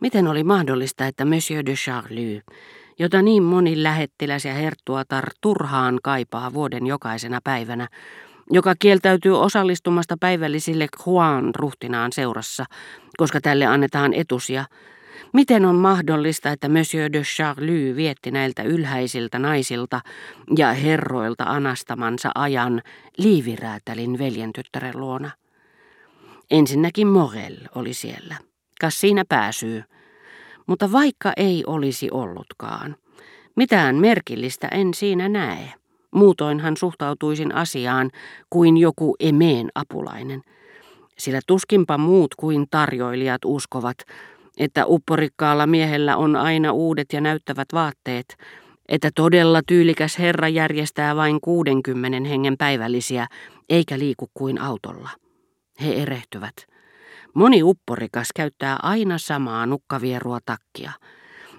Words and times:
Miten 0.00 0.28
oli 0.28 0.44
mahdollista, 0.44 1.06
että 1.06 1.24
Monsieur 1.24 1.66
de 1.66 1.74
Charlie, 1.74 2.42
jota 2.98 3.22
niin 3.22 3.42
moni 3.42 3.82
lähettiläs 3.82 4.44
ja 4.44 4.54
herttuatar 4.54 5.24
turhaan 5.40 5.98
kaipaa 6.02 6.52
vuoden 6.52 6.86
jokaisena 6.86 7.40
päivänä, 7.44 7.88
joka 8.50 8.74
kieltäytyy 8.78 9.40
osallistumasta 9.40 10.16
päivällisille 10.20 10.86
Juan 11.06 11.54
ruhtinaan 11.54 12.12
seurassa, 12.12 12.64
koska 13.16 13.40
tälle 13.40 13.66
annetaan 13.66 14.14
etusia, 14.14 14.64
Miten 15.32 15.64
on 15.64 15.74
mahdollista, 15.74 16.50
että 16.50 16.68
Monsieur 16.68 17.12
de 17.12 17.22
Charlie 17.22 17.96
vietti 17.96 18.30
näiltä 18.30 18.62
ylhäisiltä 18.62 19.38
naisilta 19.38 20.00
ja 20.58 20.72
herroilta 20.72 21.44
anastamansa 21.44 22.30
ajan 22.34 22.82
liiviräätälin 23.18 24.18
veljentyttären 24.18 25.00
luona? 25.00 25.30
Ensinnäkin 26.50 27.06
Morel 27.06 27.56
oli 27.74 27.94
siellä. 27.94 28.49
Kas 28.80 29.00
siinä 29.00 29.24
pääsyy. 29.28 29.82
Mutta 30.66 30.92
vaikka 30.92 31.32
ei 31.36 31.64
olisi 31.66 32.08
ollutkaan, 32.10 32.96
mitään 33.56 33.96
merkillistä 33.96 34.68
en 34.68 34.94
siinä 34.94 35.28
näe. 35.28 35.72
Muutoinhan 36.14 36.76
suhtautuisin 36.76 37.54
asiaan 37.54 38.10
kuin 38.50 38.76
joku 38.76 39.16
emeen 39.20 39.68
apulainen. 39.74 40.42
Sillä 41.18 41.40
tuskinpa 41.46 41.98
muut 41.98 42.34
kuin 42.34 42.66
tarjoilijat 42.70 43.40
uskovat, 43.44 43.96
että 44.58 44.86
upporikkaalla 44.86 45.66
miehellä 45.66 46.16
on 46.16 46.36
aina 46.36 46.72
uudet 46.72 47.12
ja 47.12 47.20
näyttävät 47.20 47.68
vaatteet, 47.72 48.36
että 48.88 49.10
todella 49.14 49.60
tyylikäs 49.66 50.18
herra 50.18 50.48
järjestää 50.48 51.16
vain 51.16 51.40
60 51.40 52.28
hengen 52.28 52.56
päivällisiä, 52.58 53.26
eikä 53.68 53.98
liiku 53.98 54.30
kuin 54.34 54.60
autolla. 54.60 55.10
He 55.82 55.92
erehtyvät. 55.92 56.69
Moni 57.34 57.62
upporikas 57.62 58.28
käyttää 58.36 58.78
aina 58.82 59.18
samaa 59.18 59.66
nukkavierua 59.66 60.38
takkia, 60.46 60.92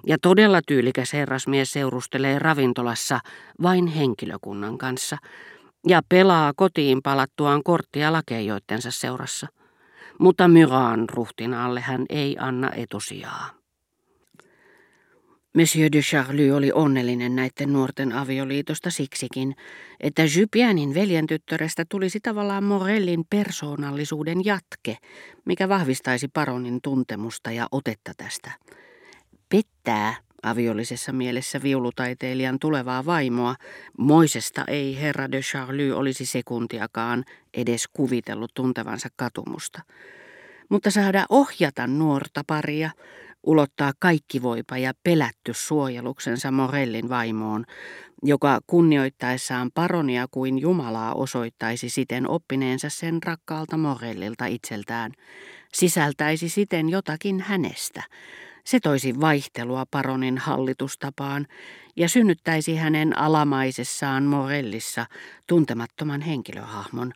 ja 0.07 0.17
todella 0.21 0.61
tyylikäs 0.67 1.13
herrasmies 1.13 1.73
seurustelee 1.73 2.39
ravintolassa 2.39 3.19
vain 3.61 3.87
henkilökunnan 3.87 4.77
kanssa, 4.77 5.17
ja 5.87 6.01
pelaa 6.09 6.53
kotiin 6.55 7.01
palattuaan 7.03 7.63
korttia 7.63 8.13
lakeijoittensa 8.13 8.91
seurassa 8.91 9.47
mutta 10.21 10.47
Myran 10.47 11.09
ruhtinaalle 11.09 11.81
hän 11.81 12.05
ei 12.09 12.37
anna 12.39 12.71
etusijaa. 12.71 13.60
Monsieur 15.53 15.91
de 15.91 15.99
Charlie 16.01 16.51
oli 16.51 16.71
onnellinen 16.71 17.35
näiden 17.35 17.73
nuorten 17.73 18.13
avioliitosta 18.13 18.89
siksikin, 18.89 19.55
että 19.99 20.21
Jupienin 20.39 20.93
veljentyttörestä 20.93 21.85
tulisi 21.89 22.19
tavallaan 22.19 22.63
Morellin 22.63 23.23
persoonallisuuden 23.29 24.45
jatke, 24.45 24.97
mikä 25.45 25.69
vahvistaisi 25.69 26.27
paronin 26.27 26.79
tuntemusta 26.81 27.51
ja 27.51 27.67
otetta 27.71 28.11
tästä. 28.17 28.51
Pettää 29.49 30.15
aviollisessa 30.43 31.11
mielessä 31.11 31.61
viulutaiteilijan 31.63 32.59
tulevaa 32.59 33.05
vaimoa, 33.05 33.55
Moisesta 33.97 34.63
ei 34.67 35.01
herra 35.01 35.31
de 35.31 35.39
Charlie 35.41 35.93
olisi 35.93 36.25
sekuntiakaan 36.25 37.23
edes 37.53 37.87
kuvitellut 37.87 38.51
tuntevansa 38.53 39.09
katumusta. 39.15 39.81
Mutta 40.69 40.91
saada 40.91 41.25
ohjata 41.29 41.87
nuorta 41.87 42.43
paria, 42.47 42.89
ulottaa 43.43 43.91
kaikki 43.99 44.41
voipa 44.41 44.77
ja 44.77 44.93
pelätty 45.03 45.53
suojeluksensa 45.53 46.51
Morellin 46.51 47.09
vaimoon, 47.09 47.65
joka 48.23 48.59
kunnioittaessaan 48.67 49.71
paronia 49.73 50.27
kuin 50.31 50.59
Jumalaa 50.59 51.13
osoittaisi 51.13 51.89
siten 51.89 52.29
oppineensa 52.29 52.89
sen 52.89 53.23
rakkaalta 53.23 53.77
Morellilta 53.77 54.45
itseltään, 54.45 55.11
sisältäisi 55.73 56.49
siten 56.49 56.89
jotakin 56.89 57.39
hänestä, 57.39 58.03
se 58.63 58.79
toisi 58.79 59.19
vaihtelua 59.19 59.85
paronin 59.91 60.37
hallitustapaan 60.37 61.47
ja 61.95 62.09
synnyttäisi 62.09 62.75
hänen 62.75 63.17
alamaisessaan 63.17 64.23
Morellissa 64.23 65.05
tuntemattoman 65.47 66.21
henkilöhahmon, 66.21 67.11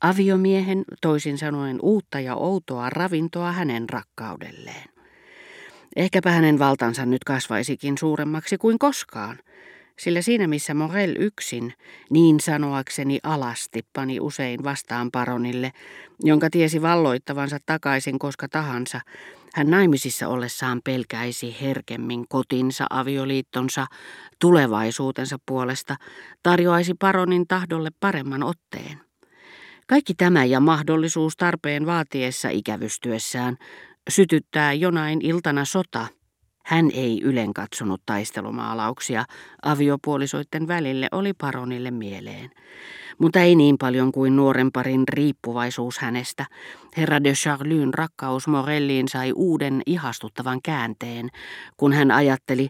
aviomiehen, 0.00 0.84
toisin 1.00 1.38
sanoen 1.38 1.78
uutta 1.82 2.20
ja 2.20 2.34
outoa 2.34 2.90
ravintoa 2.90 3.52
hänen 3.52 3.88
rakkaudelleen. 3.90 4.89
Ehkäpä 5.96 6.30
hänen 6.30 6.58
valtansa 6.58 7.06
nyt 7.06 7.24
kasvaisikin 7.24 7.98
suuremmaksi 7.98 8.58
kuin 8.58 8.78
koskaan, 8.78 9.38
sillä 9.98 10.22
siinä 10.22 10.46
missä 10.46 10.74
Morel 10.74 11.14
yksin, 11.18 11.74
niin 12.10 12.40
sanoakseni 12.40 13.18
alasti, 13.22 13.80
pani 13.92 14.20
usein 14.20 14.64
vastaan 14.64 15.10
paronille, 15.10 15.72
jonka 16.20 16.50
tiesi 16.50 16.82
valloittavansa 16.82 17.58
takaisin 17.66 18.18
koska 18.18 18.48
tahansa, 18.48 19.00
hän 19.54 19.70
naimisissa 19.70 20.28
ollessaan 20.28 20.80
pelkäisi 20.84 21.56
herkemmin 21.60 22.24
kotinsa, 22.28 22.86
avioliittonsa, 22.90 23.86
tulevaisuutensa 24.40 25.36
puolesta, 25.46 25.96
tarjoaisi 26.42 26.94
paronin 26.94 27.46
tahdolle 27.48 27.90
paremman 28.00 28.42
otteen. 28.42 29.00
Kaikki 29.86 30.14
tämä 30.14 30.44
ja 30.44 30.60
mahdollisuus 30.60 31.36
tarpeen 31.36 31.86
vaatiessa 31.86 32.48
ikävystyessään 32.48 33.56
sytyttää 34.10 34.72
jonain 34.72 35.20
iltana 35.22 35.64
sota. 35.64 36.06
Hän 36.64 36.90
ei 36.94 37.20
ylen 37.22 37.54
katsonut 37.54 38.02
taistelumaalauksia 38.06 39.24
aviopuolisoiden 39.62 40.68
välille 40.68 41.08
oli 41.12 41.32
paronille 41.32 41.90
mieleen 41.90 42.50
mutta 43.20 43.40
ei 43.40 43.54
niin 43.54 43.78
paljon 43.78 44.12
kuin 44.12 44.36
nuoren 44.36 44.72
parin 44.72 45.08
riippuvaisuus 45.08 45.98
hänestä. 45.98 46.46
Herra 46.96 47.24
de 47.24 47.32
Charlyn 47.32 47.94
rakkaus 47.94 48.48
Morelliin 48.48 49.08
sai 49.08 49.32
uuden 49.32 49.82
ihastuttavan 49.86 50.60
käänteen, 50.62 51.28
kun 51.76 51.92
hän 51.92 52.10
ajatteli, 52.10 52.68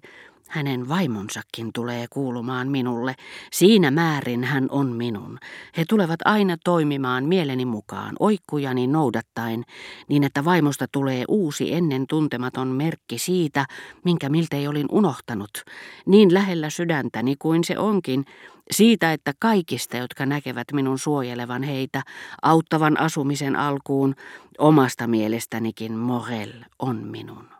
hänen 0.50 0.88
vaimonsakin 0.88 1.72
tulee 1.74 2.06
kuulumaan 2.10 2.68
minulle. 2.68 3.14
Siinä 3.52 3.90
määrin 3.90 4.44
hän 4.44 4.66
on 4.70 4.86
minun. 4.86 5.38
He 5.76 5.84
tulevat 5.88 6.20
aina 6.24 6.56
toimimaan 6.64 7.24
mieleni 7.24 7.64
mukaan, 7.64 8.16
oikkujani 8.20 8.86
noudattaen, 8.86 9.64
niin 10.08 10.24
että 10.24 10.44
vaimosta 10.44 10.86
tulee 10.92 11.24
uusi 11.28 11.74
ennen 11.74 12.06
tuntematon 12.06 12.68
merkki 12.68 13.18
siitä, 13.18 13.66
minkä 14.04 14.28
miltei 14.28 14.68
olin 14.68 14.86
unohtanut. 14.90 15.64
Niin 16.06 16.34
lähellä 16.34 16.70
sydäntäni 16.70 17.36
kuin 17.38 17.64
se 17.64 17.78
onkin, 17.78 18.24
siitä, 18.70 19.12
että 19.12 19.32
kaikista, 19.38 19.96
jotka 19.96 20.26
näkevät 20.26 20.66
minun 20.72 20.98
suojelevan 20.98 21.62
heitä, 21.62 22.02
auttavan 22.42 23.00
asumisen 23.00 23.56
alkuun, 23.56 24.14
omasta 24.58 25.06
mielestänikin 25.06 25.92
Morel 25.92 26.52
on 26.78 26.96
minun. 26.96 27.59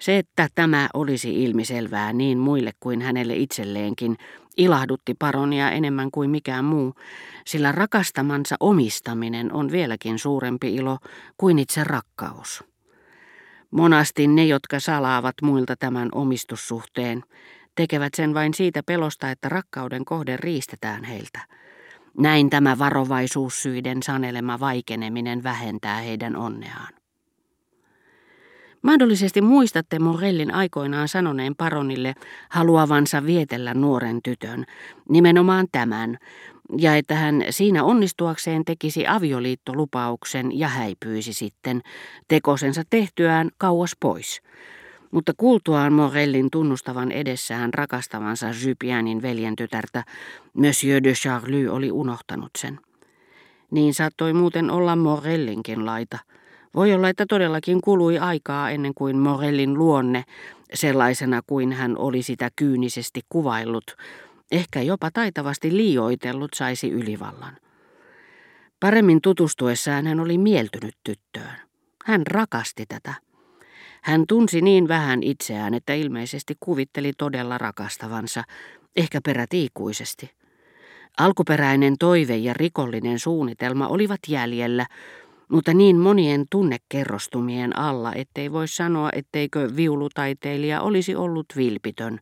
Se, 0.00 0.18
että 0.18 0.48
tämä 0.54 0.88
olisi 0.94 1.44
ilmiselvää 1.44 2.12
niin 2.12 2.38
muille 2.38 2.72
kuin 2.80 3.02
hänelle 3.02 3.34
itselleenkin, 3.34 4.16
ilahdutti 4.56 5.14
paronia 5.18 5.70
enemmän 5.70 6.10
kuin 6.10 6.30
mikään 6.30 6.64
muu, 6.64 6.94
sillä 7.46 7.72
rakastamansa 7.72 8.56
omistaminen 8.60 9.52
on 9.52 9.72
vieläkin 9.72 10.18
suurempi 10.18 10.74
ilo 10.74 10.98
kuin 11.38 11.58
itse 11.58 11.84
rakkaus. 11.84 12.64
Monasti 13.70 14.26
ne, 14.26 14.44
jotka 14.44 14.80
salaavat 14.80 15.34
muilta 15.42 15.76
tämän 15.76 16.08
omistussuhteen, 16.14 17.22
tekevät 17.74 18.14
sen 18.14 18.34
vain 18.34 18.54
siitä 18.54 18.82
pelosta, 18.86 19.30
että 19.30 19.48
rakkauden 19.48 20.04
kohde 20.04 20.36
riistetään 20.36 21.04
heiltä. 21.04 21.40
Näin 22.18 22.50
tämä 22.50 22.78
varovaisuussyiden 22.78 24.02
sanelema 24.02 24.60
vaikeneminen 24.60 25.42
vähentää 25.42 25.96
heidän 25.96 26.36
onneaan. 26.36 27.03
Mahdollisesti 28.84 29.40
muistatte 29.40 29.98
Morellin 29.98 30.54
aikoinaan 30.54 31.08
sanoneen 31.08 31.54
paronille 31.56 32.14
haluavansa 32.50 33.26
vietellä 33.26 33.74
nuoren 33.74 34.22
tytön, 34.22 34.64
nimenomaan 35.08 35.66
tämän, 35.72 36.18
ja 36.78 36.96
että 36.96 37.14
hän 37.14 37.44
siinä 37.50 37.84
onnistuakseen 37.84 38.64
tekisi 38.64 39.06
avioliittolupauksen 39.06 40.58
ja 40.58 40.68
häipyisi 40.68 41.32
sitten, 41.32 41.82
tekosensa 42.28 42.82
tehtyään 42.90 43.50
kauas 43.58 43.96
pois. 44.00 44.42
Mutta 45.10 45.32
kuultuaan 45.36 45.92
Morellin 45.92 46.50
tunnustavan 46.50 47.12
edessään 47.12 47.74
rakastavansa 47.74 48.46
Jupienin 48.66 49.22
veljen 49.22 49.56
tytärtä, 49.56 50.04
Monsieur 50.54 51.02
de 51.02 51.12
Charlie 51.12 51.68
oli 51.68 51.90
unohtanut 51.90 52.50
sen. 52.58 52.78
Niin 53.70 53.94
saattoi 53.94 54.32
muuten 54.32 54.70
olla 54.70 54.96
Morellinkin 54.96 55.86
laita– 55.86 56.18
voi 56.74 56.92
olla, 56.92 57.08
että 57.08 57.26
todellakin 57.28 57.80
kului 57.80 58.18
aikaa 58.18 58.70
ennen 58.70 58.94
kuin 58.94 59.18
Morellin 59.18 59.74
luonne, 59.74 60.24
sellaisena 60.74 61.42
kuin 61.46 61.72
hän 61.72 61.98
oli 61.98 62.22
sitä 62.22 62.50
kyynisesti 62.56 63.20
kuvaillut, 63.28 63.96
ehkä 64.52 64.82
jopa 64.82 65.10
taitavasti 65.10 65.76
liioitellut, 65.76 66.50
saisi 66.54 66.90
ylivallan. 66.90 67.56
Paremmin 68.80 69.20
tutustuessaan 69.22 70.06
hän 70.06 70.20
oli 70.20 70.38
mieltynyt 70.38 70.94
tyttöön. 71.04 71.56
Hän 72.04 72.26
rakasti 72.26 72.86
tätä. 72.86 73.14
Hän 74.02 74.24
tunsi 74.28 74.60
niin 74.60 74.88
vähän 74.88 75.22
itseään, 75.22 75.74
että 75.74 75.94
ilmeisesti 75.94 76.54
kuvitteli 76.60 77.12
todella 77.18 77.58
rakastavansa, 77.58 78.42
ehkä 78.96 79.20
peräti 79.24 79.64
ikuisesti. 79.64 80.30
Alkuperäinen 81.18 81.94
toive 81.98 82.36
ja 82.36 82.54
rikollinen 82.54 83.18
suunnitelma 83.18 83.88
olivat 83.88 84.20
jäljellä, 84.28 84.86
mutta 85.54 85.74
niin 85.74 85.96
monien 85.96 86.44
tunnekerrostumien 86.50 87.78
alla, 87.78 88.12
ettei 88.14 88.52
voi 88.52 88.68
sanoa, 88.68 89.10
etteikö 89.12 89.70
viulutaiteilija 89.76 90.80
olisi 90.80 91.14
ollut 91.14 91.46
vilpitön, 91.56 92.20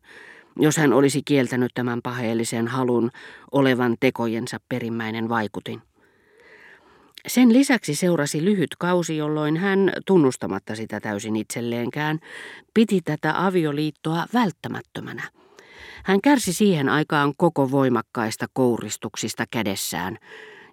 jos 0.59 0.77
hän 0.77 0.93
olisi 0.93 1.21
kieltänyt 1.25 1.71
tämän 1.73 2.01
paheellisen 2.01 2.67
halun 2.67 3.11
olevan 3.51 3.95
tekojensa 3.99 4.57
perimmäinen 4.69 5.29
vaikutin. 5.29 5.81
Sen 7.27 7.53
lisäksi 7.53 7.95
seurasi 7.95 8.45
lyhyt 8.45 8.75
kausi, 8.79 9.17
jolloin 9.17 9.57
hän, 9.57 9.93
tunnustamatta 10.05 10.75
sitä 10.75 10.99
täysin 10.99 11.35
itselleenkään, 11.35 12.19
piti 12.73 13.01
tätä 13.01 13.45
avioliittoa 13.45 14.25
välttämättömänä. 14.33 15.23
Hän 16.03 16.21
kärsi 16.21 16.53
siihen 16.53 16.89
aikaan 16.89 17.33
koko 17.37 17.71
voimakkaista 17.71 18.45
kouristuksista 18.53 19.45
kädessään 19.51 20.17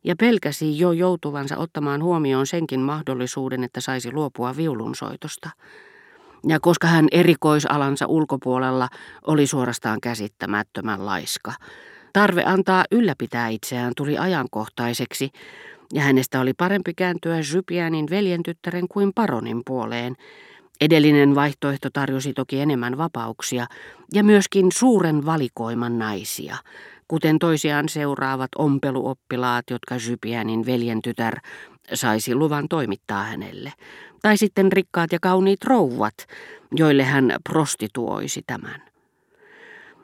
ja 0.04 0.16
pelkäsi 0.16 0.78
jo 0.78 0.92
joutuvansa 0.92 1.56
ottamaan 1.56 2.02
huomioon 2.02 2.46
senkin 2.46 2.80
mahdollisuuden, 2.80 3.64
että 3.64 3.80
saisi 3.80 4.12
luopua 4.12 4.56
viulunsoitosta. 4.56 5.50
Ja 6.48 6.60
koska 6.60 6.86
hän 6.86 7.08
erikoisalansa 7.12 8.06
ulkopuolella 8.06 8.88
oli 9.26 9.46
suorastaan 9.46 10.00
käsittämättömän 10.00 11.06
laiska, 11.06 11.52
tarve 12.12 12.44
antaa 12.44 12.84
ylläpitää 12.90 13.48
itseään 13.48 13.92
tuli 13.96 14.18
ajankohtaiseksi, 14.18 15.30
ja 15.92 16.02
hänestä 16.02 16.40
oli 16.40 16.54
parempi 16.54 16.94
kääntyä 16.94 17.36
Jypianin 17.54 18.06
veljentyttären 18.10 18.88
kuin 18.88 19.12
paronin 19.14 19.62
puoleen. 19.66 20.16
Edellinen 20.80 21.34
vaihtoehto 21.34 21.88
tarjosi 21.92 22.32
toki 22.32 22.60
enemmän 22.60 22.98
vapauksia 22.98 23.66
ja 24.14 24.24
myöskin 24.24 24.72
suuren 24.72 25.26
valikoiman 25.26 25.98
naisia, 25.98 26.56
kuten 27.10 27.38
toisiaan 27.38 27.88
seuraavat 27.88 28.48
ompeluoppilaat, 28.58 29.64
jotka 29.70 29.94
Jypianin 30.08 30.66
veljentytär 30.66 31.36
saisi 31.94 32.34
luvan 32.34 32.68
toimittaa 32.68 33.22
hänelle, 33.22 33.72
tai 34.22 34.36
sitten 34.36 34.72
rikkaat 34.72 35.12
ja 35.12 35.18
kauniit 35.22 35.64
rouvat, 35.64 36.14
joille 36.72 37.04
hän 37.04 37.34
prostituoisi 37.48 38.42
tämän. 38.46 38.82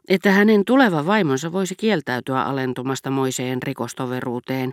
Että 0.09 0.31
hänen 0.31 0.65
tuleva 0.65 1.07
vaimonsa 1.07 1.53
voisi 1.53 1.75
kieltäytyä 1.75 2.43
alentumasta 2.43 3.11
moiseen 3.11 3.63
rikostoveruuteen, 3.63 4.73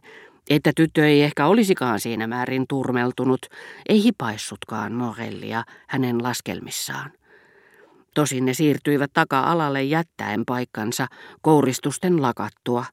että 0.50 0.72
tyttö 0.76 1.08
ei 1.08 1.22
ehkä 1.22 1.48
olisikaan 1.48 2.00
siinä 2.00 2.28
määrin 2.28 2.66
turmeltunut, 2.70 3.46
ei 3.90 4.04
hipaissutkaan 4.04 4.94
Morellia 4.94 5.64
hänen 5.88 6.24
laskelmissaan. 6.24 7.12
Tosin 8.14 8.46
ne 8.46 8.54
siirtyivät 8.54 9.12
taka-alalle 9.14 9.84
jättäen 9.84 10.44
paikkansa 10.46 11.08
kouristusten 11.42 12.22
lakattua, 12.22 12.86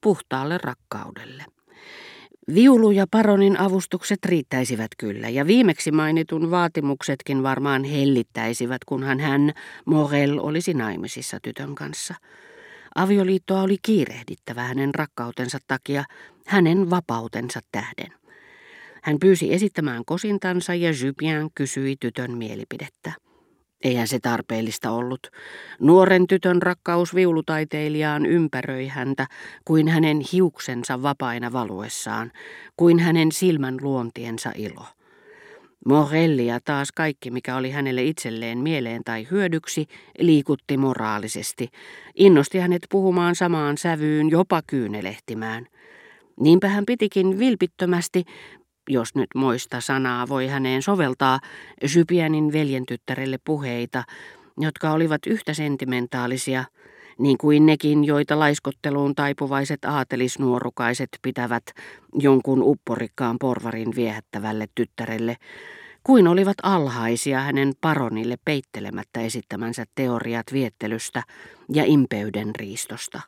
puhtaalle 0.00 0.58
rakkaudelle. 0.58 1.44
Viulu 2.54 2.90
ja 2.90 3.06
paronin 3.10 3.60
avustukset 3.60 4.24
riittäisivät 4.24 4.90
kyllä, 4.98 5.28
ja 5.28 5.46
viimeksi 5.46 5.90
mainitun 5.92 6.50
vaatimuksetkin 6.50 7.42
varmaan 7.42 7.84
hellittäisivät, 7.84 8.84
kunhan 8.86 9.20
hän, 9.20 9.52
Morel, 9.84 10.38
olisi 10.38 10.74
naimisissa 10.74 11.38
tytön 11.42 11.74
kanssa. 11.74 12.14
Avioliittoa 12.94 13.62
oli 13.62 13.76
kiirehdittävä 13.82 14.62
hänen 14.62 14.94
rakkautensa 14.94 15.58
takia, 15.66 16.04
hänen 16.46 16.90
vapautensa 16.90 17.60
tähden. 17.72 18.12
Hän 19.02 19.18
pyysi 19.20 19.54
esittämään 19.54 20.04
kosintansa 20.04 20.74
ja 20.74 20.90
Jupien 21.04 21.48
kysyi 21.54 21.96
tytön 22.00 22.38
mielipidettä. 22.38 23.25
Eihän 23.84 24.08
se 24.08 24.18
tarpeellista 24.18 24.90
ollut. 24.90 25.30
Nuoren 25.80 26.26
tytön 26.26 26.62
rakkaus 26.62 27.14
viulutaiteilijaan 27.14 28.26
ympäröi 28.26 28.86
häntä 28.86 29.26
kuin 29.64 29.88
hänen 29.88 30.20
hiuksensa 30.32 31.02
vapaina 31.02 31.52
valuessaan, 31.52 32.32
kuin 32.76 32.98
hänen 32.98 33.32
silmän 33.32 33.76
luontiensa 33.80 34.52
ilo. 34.54 34.84
Morellia 35.86 36.58
taas 36.64 36.92
kaikki, 36.92 37.30
mikä 37.30 37.56
oli 37.56 37.70
hänelle 37.70 38.02
itselleen 38.02 38.58
mieleen 38.58 39.04
tai 39.04 39.26
hyödyksi, 39.30 39.86
liikutti 40.18 40.76
moraalisesti. 40.76 41.68
Innosti 42.14 42.58
hänet 42.58 42.82
puhumaan 42.90 43.34
samaan 43.34 43.78
sävyyn, 43.78 44.30
jopa 44.30 44.62
kyynelehtimään. 44.66 45.66
Niinpä 46.40 46.68
hän 46.68 46.86
pitikin 46.86 47.38
vilpittömästi, 47.38 48.24
jos 48.88 49.14
nyt 49.14 49.28
moista 49.34 49.80
sanaa 49.80 50.28
voi 50.28 50.46
häneen 50.46 50.82
soveltaa, 50.82 51.40
Sypianin 51.86 52.52
veljentyttärelle 52.52 53.38
puheita, 53.44 54.04
jotka 54.58 54.92
olivat 54.92 55.20
yhtä 55.26 55.54
sentimentaalisia, 55.54 56.64
niin 57.18 57.38
kuin 57.38 57.66
nekin, 57.66 58.04
joita 58.04 58.38
laiskotteluun 58.38 59.14
taipuvaiset 59.14 59.84
aatelisnuorukaiset 59.84 61.08
pitävät 61.22 61.64
jonkun 62.14 62.62
upporikkaan 62.62 63.36
porvarin 63.40 63.96
viehättävälle 63.96 64.66
tyttärelle, 64.74 65.36
kuin 66.04 66.28
olivat 66.28 66.56
alhaisia 66.62 67.40
hänen 67.40 67.72
paronille 67.80 68.36
peittelemättä 68.44 69.20
esittämänsä 69.20 69.84
teoriat 69.94 70.46
viettelystä 70.52 71.22
ja 71.72 71.84
impeyden 71.86 72.56
riistosta. 72.56 73.20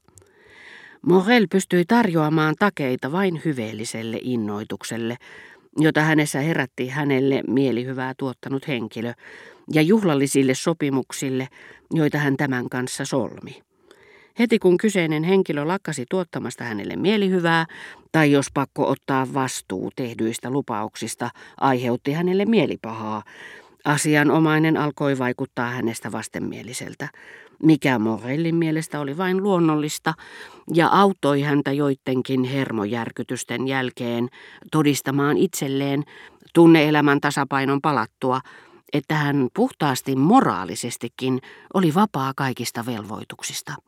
Morel 1.06 1.46
pystyi 1.50 1.84
tarjoamaan 1.84 2.54
takeita 2.58 3.12
vain 3.12 3.40
hyveelliselle 3.44 4.18
innoitukselle, 4.22 5.16
jota 5.76 6.00
hänessä 6.00 6.40
herätti 6.40 6.88
hänelle 6.88 7.42
mielihyvää 7.46 8.14
tuottanut 8.18 8.68
henkilö, 8.68 9.12
ja 9.72 9.82
juhlallisille 9.82 10.54
sopimuksille, 10.54 11.48
joita 11.92 12.18
hän 12.18 12.36
tämän 12.36 12.68
kanssa 12.68 13.04
solmi. 13.04 13.62
Heti 14.38 14.58
kun 14.58 14.76
kyseinen 14.76 15.24
henkilö 15.24 15.64
lakkasi 15.66 16.04
tuottamasta 16.10 16.64
hänelle 16.64 16.96
mielihyvää, 16.96 17.66
tai 18.12 18.32
jos 18.32 18.46
pakko 18.54 18.88
ottaa 18.88 19.34
vastuu 19.34 19.90
tehdyistä 19.96 20.50
lupauksista 20.50 21.30
aiheutti 21.60 22.12
hänelle 22.12 22.44
mielipahaa, 22.44 23.22
asianomainen 23.84 24.76
alkoi 24.76 25.18
vaikuttaa 25.18 25.70
hänestä 25.70 26.12
vastenmieliseltä, 26.12 27.08
mikä 27.62 27.98
Morellin 27.98 28.54
mielestä 28.54 29.00
oli 29.00 29.16
vain 29.16 29.42
luonnollista, 29.42 30.14
ja 30.74 30.88
auttoi 30.88 31.42
häntä 31.42 31.72
joidenkin 31.72 32.44
hermojärkytysten 32.44 33.68
jälkeen 33.68 34.28
todistamaan 34.72 35.36
itselleen 35.36 36.04
tunneelämän 36.54 37.20
tasapainon 37.20 37.80
palattua, 37.80 38.40
että 38.92 39.14
hän 39.14 39.48
puhtaasti 39.54 40.16
moraalisestikin 40.16 41.40
oli 41.74 41.94
vapaa 41.94 42.32
kaikista 42.36 42.86
velvoituksista. 42.86 43.72